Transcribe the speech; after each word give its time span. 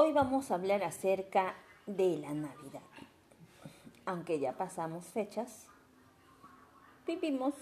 Hoy 0.00 0.12
vamos 0.12 0.52
a 0.52 0.54
hablar 0.54 0.84
acerca 0.84 1.56
de 1.86 2.18
la 2.18 2.32
Navidad. 2.32 2.84
Aunque 4.06 4.38
ya 4.38 4.52
pasamos 4.52 5.06
fechas, 5.06 5.66
vivimos 7.04 7.52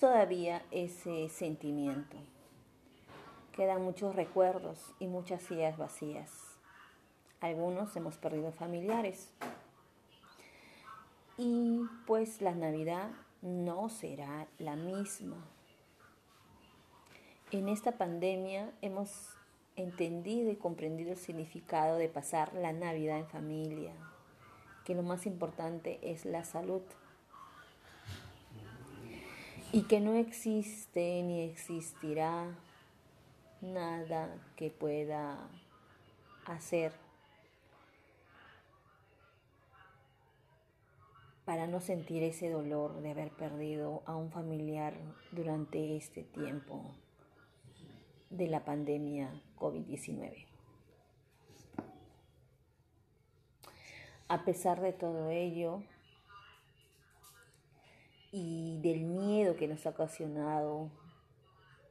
todavía 0.00 0.60
ese 0.72 1.28
sentimiento. 1.28 2.16
Quedan 3.52 3.82
muchos 3.82 4.16
recuerdos 4.16 4.92
y 4.98 5.06
muchas 5.06 5.40
sillas 5.40 5.78
vacías. 5.78 6.32
Algunos 7.40 7.94
hemos 7.94 8.16
perdido 8.16 8.50
familiares. 8.50 9.32
Y 11.36 11.82
pues 12.08 12.42
la 12.42 12.56
Navidad 12.56 13.08
no 13.40 13.88
será 13.88 14.48
la 14.58 14.74
misma. 14.74 15.36
En 17.52 17.68
esta 17.68 17.92
pandemia 17.92 18.72
hemos 18.82 19.38
entendido 19.78 20.50
y 20.50 20.56
comprendido 20.56 21.12
el 21.12 21.18
significado 21.18 21.96
de 21.96 22.08
pasar 22.08 22.52
la 22.54 22.72
Navidad 22.72 23.18
en 23.18 23.26
familia, 23.26 23.92
que 24.84 24.94
lo 24.94 25.02
más 25.02 25.26
importante 25.26 25.98
es 26.02 26.24
la 26.24 26.44
salud. 26.44 26.82
Y 29.72 29.82
que 29.82 30.00
no 30.00 30.14
existe 30.14 31.22
ni 31.22 31.42
existirá 31.42 32.56
nada 33.60 34.34
que 34.56 34.70
pueda 34.70 35.48
hacer 36.46 36.92
para 41.44 41.66
no 41.66 41.80
sentir 41.80 42.22
ese 42.22 42.50
dolor 42.50 43.00
de 43.00 43.10
haber 43.10 43.30
perdido 43.30 44.02
a 44.06 44.16
un 44.16 44.30
familiar 44.30 44.94
durante 45.32 45.96
este 45.96 46.22
tiempo 46.22 46.94
de 48.30 48.46
la 48.46 48.64
pandemia 48.64 49.30
COVID-19. 49.56 50.46
A 54.28 54.44
pesar 54.44 54.80
de 54.80 54.92
todo 54.92 55.30
ello 55.30 55.82
y 58.30 58.78
del 58.82 59.04
miedo 59.04 59.56
que 59.56 59.68
nos 59.68 59.86
ha 59.86 59.90
ocasionado 59.90 60.90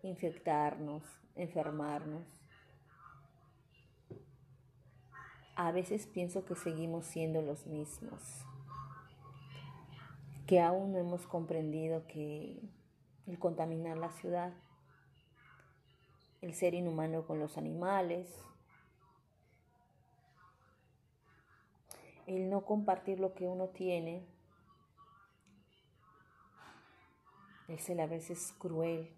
infectarnos, 0.03 1.03
enfermarnos, 1.36 2.23
a 5.56 5.72
veces 5.72 6.06
pienso 6.06 6.45
que 6.45 6.54
seguimos 6.54 7.08
siendo 7.08 7.42
los 7.42 7.66
mismos, 7.66 8.22
que 10.45 10.61
aún 10.61 10.92
no 10.92 11.00
hemos 11.00 11.26
comprendido 11.26 12.06
que 12.06 12.61
el 13.26 13.39
contaminar 13.39 13.98
la 13.98 14.11
ciudad 14.11 14.54
el 16.41 16.53
ser 16.53 16.73
inhumano 16.73 17.25
con 17.25 17.39
los 17.39 17.57
animales, 17.57 18.27
el 22.25 22.49
no 22.49 22.66
compartir 22.66 23.19
lo 23.19 23.33
que 23.33 23.47
uno 23.47 23.69
tiene, 23.69 24.25
el 27.67 27.80
ser 27.80 27.99
a 28.02 28.08
veces 28.08 28.53
cruel 28.58 29.09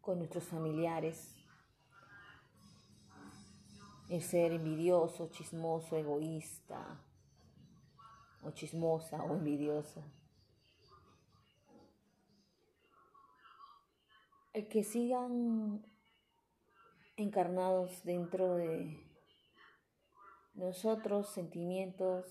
con 0.00 0.18
nuestros 0.18 0.44
familiares, 0.44 1.34
el 4.08 4.22
ser 4.22 4.52
envidioso, 4.52 5.28
chismoso, 5.28 5.96
egoísta, 5.96 7.00
o 8.42 8.50
chismosa 8.50 9.22
o 9.22 9.34
envidiosa. 9.34 10.02
Que 14.52 14.84
sigan 14.84 15.82
encarnados 17.16 18.04
dentro 18.04 18.56
de 18.56 19.00
nosotros 20.54 21.28
sentimientos 21.30 22.26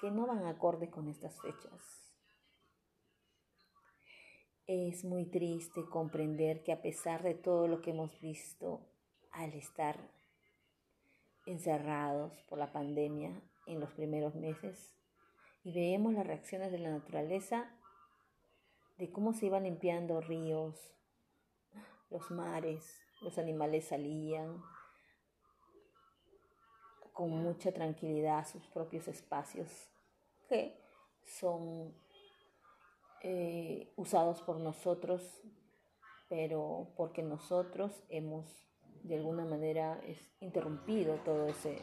que 0.00 0.10
no 0.10 0.26
van 0.26 0.46
acorde 0.46 0.90
con 0.90 1.08
estas 1.08 1.38
fechas. 1.40 2.14
Es 4.66 5.04
muy 5.04 5.26
triste 5.26 5.84
comprender 5.90 6.62
que 6.62 6.72
a 6.72 6.80
pesar 6.80 7.22
de 7.22 7.34
todo 7.34 7.68
lo 7.68 7.82
que 7.82 7.90
hemos 7.90 8.18
visto 8.20 8.88
al 9.30 9.52
estar 9.52 10.10
encerrados 11.44 12.32
por 12.48 12.58
la 12.58 12.72
pandemia 12.72 13.42
en 13.66 13.80
los 13.80 13.92
primeros 13.92 14.34
meses 14.34 14.94
y 15.64 15.72
vemos 15.72 16.14
las 16.14 16.26
reacciones 16.26 16.72
de 16.72 16.78
la 16.78 16.90
naturaleza, 16.90 17.70
de 18.96 19.10
cómo 19.12 19.32
se 19.32 19.46
iban 19.46 19.64
limpiando 19.64 20.20
ríos, 20.20 20.92
los 22.12 22.30
mares, 22.30 23.00
los 23.22 23.38
animales 23.38 23.86
salían 23.86 24.62
con 27.12 27.30
mucha 27.30 27.72
tranquilidad 27.72 28.38
a 28.38 28.44
sus 28.44 28.62
propios 28.68 29.08
espacios 29.08 29.68
que 30.48 30.80
son 31.24 31.94
eh, 33.22 33.92
usados 33.96 34.42
por 34.42 34.58
nosotros, 34.58 35.22
pero 36.28 36.92
porque 36.96 37.22
nosotros 37.22 38.02
hemos 38.08 38.46
de 39.02 39.16
alguna 39.16 39.44
manera 39.44 40.00
interrumpido 40.40 41.16
todo 41.24 41.46
ese, 41.48 41.78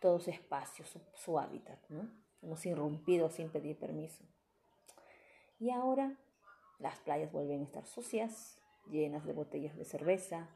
todo 0.00 0.16
ese 0.16 0.32
espacio, 0.32 0.84
su, 1.14 1.38
hábitat, 1.38 1.78
¿no? 1.88 2.08
Hemos 2.42 2.64
irrumpido 2.66 3.28
sin 3.30 3.50
pedir 3.50 3.78
permiso. 3.78 4.24
Y 5.58 5.70
ahora 5.70 6.16
las 6.78 6.98
playas 7.00 7.32
vuelven 7.32 7.60
a 7.60 7.64
estar 7.64 7.86
sucias, 7.86 8.60
llenas 8.90 9.24
de 9.24 9.32
botellas 9.32 9.76
de 9.76 9.84
cerveza, 9.84 10.48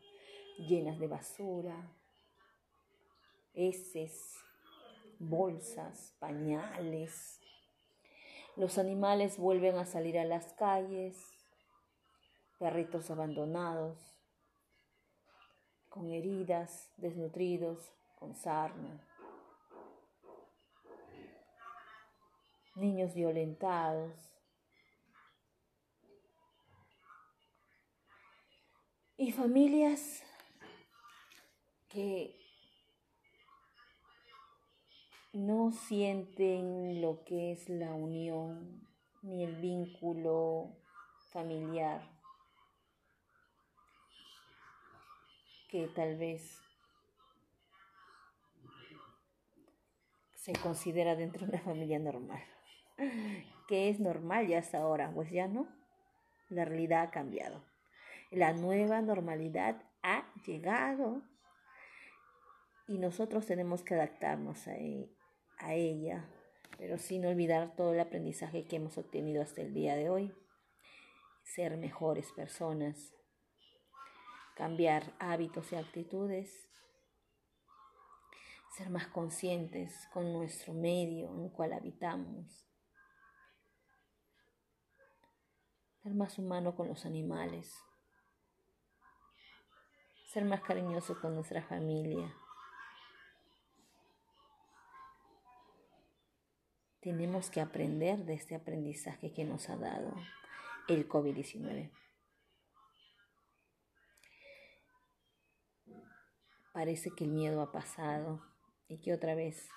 llenas 0.58 0.98
de 0.98 1.08
basura, 1.08 1.90
heces, 3.54 4.36
bolsas, 5.18 6.14
pañales. 6.18 7.40
Los 8.56 8.78
animales 8.78 9.38
vuelven 9.38 9.76
a 9.76 9.86
salir 9.86 10.18
a 10.18 10.24
las 10.24 10.52
calles, 10.54 11.16
perritos 12.58 13.10
abandonados, 13.10 13.98
con 15.88 16.10
heridas, 16.10 16.92
desnutridos, 16.98 17.92
con 18.16 18.34
sarna. 18.34 19.06
Niños 22.76 23.14
violentados, 23.14 24.12
Y 29.22 29.32
familias 29.32 30.22
que 31.90 32.34
no 35.34 35.72
sienten 35.72 37.02
lo 37.02 37.22
que 37.24 37.52
es 37.52 37.68
la 37.68 37.92
unión 37.92 38.88
ni 39.20 39.44
el 39.44 39.56
vínculo 39.56 40.74
familiar 41.32 42.00
que 45.68 45.86
tal 45.88 46.16
vez 46.16 46.58
se 50.34 50.54
considera 50.54 51.14
dentro 51.14 51.44
de 51.44 51.52
una 51.52 51.62
familia 51.62 51.98
normal. 51.98 52.42
Que 53.68 53.90
es 53.90 54.00
normal 54.00 54.48
ya 54.48 54.60
hasta 54.60 54.78
ahora, 54.78 55.12
pues 55.14 55.30
ya 55.30 55.46
no. 55.46 55.68
La 56.48 56.64
realidad 56.64 57.02
ha 57.02 57.10
cambiado. 57.10 57.69
La 58.30 58.52
nueva 58.52 59.02
normalidad 59.02 59.82
ha 60.04 60.24
llegado 60.46 61.20
y 62.86 62.98
nosotros 62.98 63.44
tenemos 63.44 63.82
que 63.82 63.94
adaptarnos 63.94 64.68
a, 64.68 64.76
e, 64.76 65.10
a 65.58 65.74
ella, 65.74 66.30
pero 66.78 66.96
sin 66.96 67.26
olvidar 67.26 67.74
todo 67.74 67.92
el 67.92 67.98
aprendizaje 67.98 68.68
que 68.68 68.76
hemos 68.76 68.96
obtenido 68.98 69.42
hasta 69.42 69.62
el 69.62 69.74
día 69.74 69.96
de 69.96 70.10
hoy. 70.10 70.32
Ser 71.42 71.76
mejores 71.76 72.30
personas, 72.30 73.12
cambiar 74.54 75.12
hábitos 75.18 75.72
y 75.72 75.74
actitudes, 75.74 76.70
ser 78.76 78.90
más 78.90 79.08
conscientes 79.08 80.08
con 80.12 80.32
nuestro 80.32 80.72
medio 80.72 81.34
en 81.34 81.46
el 81.46 81.50
cual 81.50 81.72
habitamos, 81.72 82.64
ser 86.00 86.14
más 86.14 86.38
humano 86.38 86.76
con 86.76 86.86
los 86.86 87.04
animales 87.04 87.74
ser 90.32 90.44
más 90.44 90.60
cariñosos 90.60 91.18
con 91.18 91.34
nuestra 91.34 91.60
familia. 91.60 92.32
Tenemos 97.00 97.50
que 97.50 97.60
aprender 97.60 98.24
de 98.26 98.34
este 98.34 98.54
aprendizaje 98.54 99.32
que 99.32 99.44
nos 99.44 99.68
ha 99.68 99.76
dado 99.76 100.14
el 100.86 101.08
COVID-19. 101.08 101.90
Parece 106.72 107.10
que 107.10 107.24
el 107.24 107.30
miedo 107.30 107.60
ha 107.60 107.72
pasado 107.72 108.40
y 108.86 108.98
que 108.98 109.12
otra 109.12 109.34
vez 109.34 109.68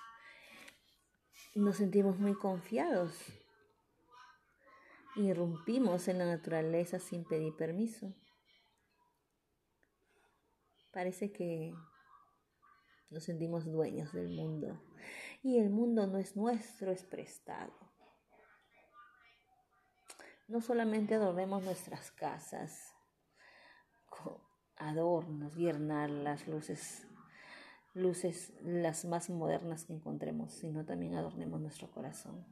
nos 1.56 1.78
sentimos 1.78 2.20
muy 2.20 2.34
confiados. 2.34 3.18
Irrumpimos 5.16 6.06
en 6.06 6.18
la 6.18 6.26
naturaleza 6.26 7.00
sin 7.00 7.24
pedir 7.24 7.56
permiso 7.56 8.14
Parece 10.94 11.32
que 11.32 11.74
nos 13.10 13.24
sentimos 13.24 13.64
dueños 13.64 14.12
del 14.12 14.28
mundo 14.28 14.80
y 15.42 15.58
el 15.58 15.68
mundo 15.68 16.06
no 16.06 16.18
es 16.18 16.36
nuestro, 16.36 16.92
es 16.92 17.02
prestado. 17.02 17.72
No 20.46 20.60
solamente 20.60 21.16
adornemos 21.16 21.64
nuestras 21.64 22.12
casas 22.12 22.94
con 24.08 24.38
adornos, 24.76 25.56
guirnaldas, 25.56 26.46
luces, 26.46 27.08
luces 27.94 28.52
las 28.62 29.04
más 29.04 29.30
modernas 29.30 29.86
que 29.86 29.94
encontremos, 29.94 30.52
sino 30.52 30.84
también 30.84 31.16
adornemos 31.16 31.60
nuestro 31.60 31.90
corazón. 31.90 32.46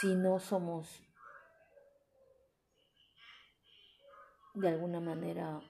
Si 0.00 0.14
no 0.14 0.38
somos 0.38 1.02
de 4.54 4.68
alguna 4.68 5.00
manera 5.00 5.60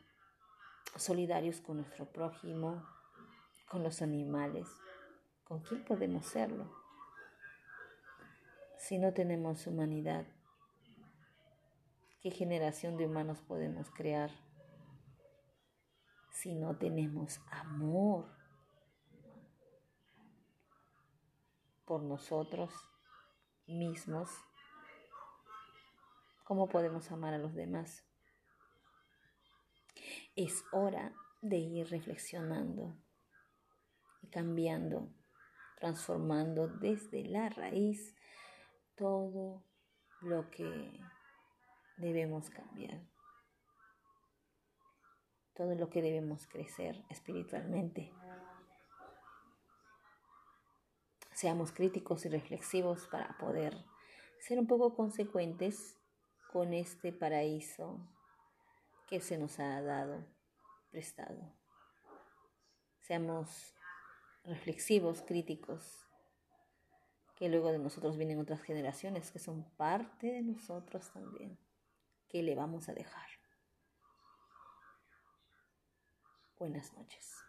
solidarios 0.97 1.61
con 1.63 1.79
nuestro 1.79 2.05
prójimo, 2.05 2.87
con 3.69 3.83
los 3.83 4.03
animales, 4.03 4.69
¿con 5.45 5.61
quién 5.61 5.85
podemos 5.85 6.27
serlo? 6.27 6.71
Si 8.77 8.99
no 8.99 9.15
tenemos 9.15 9.67
humanidad, 9.67 10.27
¿qué 12.21 12.31
generación 12.31 12.99
de 12.99 13.07
humanos 13.07 13.41
podemos 13.41 13.91
crear? 13.91 14.31
Si 16.31 16.55
no 16.55 16.77
tenemos 16.77 17.41
amor 17.51 18.27
por 21.87 22.03
nosotros 22.03 22.71
mismos, 23.67 24.31
¿cómo 26.45 26.69
podemos 26.69 27.11
amar 27.11 27.33
a 27.33 27.39
los 27.39 27.55
demás? 27.55 28.05
Es 30.37 30.65
hora 30.73 31.15
de 31.43 31.59
ir 31.59 31.89
reflexionando 31.91 32.97
y 34.21 34.27
cambiando, 34.29 35.09
transformando 35.79 36.67
desde 36.67 37.25
la 37.25 37.51
raíz 37.51 38.17
todo 38.97 39.63
lo 40.23 40.51
que 40.51 40.99
debemos 41.99 42.51
cambiar, 42.51 43.01
todo 45.55 45.77
lo 45.77 45.89
que 45.89 46.03
debemos 46.03 46.49
crecer 46.49 47.05
espiritualmente. 47.11 48.13
Seamos 51.33 51.71
críticos 51.71 52.27
y 52.27 52.29
reflexivos 52.29 53.07
para 53.07 53.39
poder 53.39 53.85
ser 54.41 54.59
un 54.59 54.67
poco 54.67 54.97
consecuentes 54.97 55.97
con 56.53 56.75
este 56.75 57.13
paraíso 57.13 58.01
que 59.09 59.21
se 59.21 59.39
nos 59.39 59.59
ha 59.59 59.81
dado, 59.83 60.25
prestado. 60.91 61.53
Seamos 63.01 63.75
reflexivos, 64.45 65.23
críticos, 65.23 66.07
que 67.37 67.49
luego 67.49 67.73
de 67.73 67.79
nosotros 67.79 68.17
vienen 68.17 68.41
otras 68.41 68.63
generaciones 68.63 69.31
que 69.31 69.39
son 69.39 69.65
parte 69.77 70.29
de 70.29 70.43
nosotros 70.43 71.11
también, 71.13 71.59
que 72.29 72.43
le 72.43 72.55
vamos 72.55 72.89
a 72.89 72.95
dejar. 72.95 73.29
Buenas 76.59 76.93
noches. 76.95 77.45